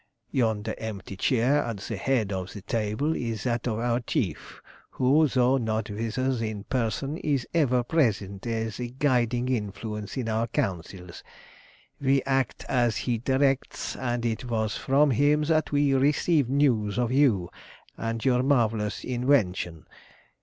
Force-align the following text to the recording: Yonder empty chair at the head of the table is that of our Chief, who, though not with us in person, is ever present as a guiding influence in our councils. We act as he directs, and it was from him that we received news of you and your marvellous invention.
Yonder 0.31 0.73
empty 0.79 1.15
chair 1.15 1.61
at 1.61 1.77
the 1.77 1.95
head 1.95 2.31
of 2.33 2.53
the 2.53 2.63
table 2.63 3.15
is 3.15 3.43
that 3.43 3.67
of 3.67 3.77
our 3.77 3.99
Chief, 3.99 4.59
who, 4.89 5.27
though 5.27 5.57
not 5.57 5.91
with 5.91 6.17
us 6.17 6.41
in 6.41 6.63
person, 6.63 7.17
is 7.17 7.45
ever 7.53 7.83
present 7.83 8.47
as 8.47 8.79
a 8.79 8.87
guiding 8.87 9.47
influence 9.47 10.17
in 10.17 10.27
our 10.27 10.47
councils. 10.47 11.21
We 11.99 12.23
act 12.23 12.65
as 12.67 12.97
he 12.97 13.19
directs, 13.19 13.95
and 13.95 14.25
it 14.25 14.45
was 14.45 14.75
from 14.75 15.11
him 15.11 15.43
that 15.43 15.71
we 15.71 15.93
received 15.93 16.49
news 16.49 16.97
of 16.97 17.11
you 17.11 17.51
and 17.95 18.25
your 18.25 18.41
marvellous 18.41 19.03
invention. 19.03 19.85